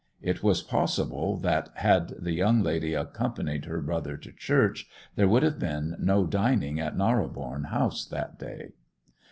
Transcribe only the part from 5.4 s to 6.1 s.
have been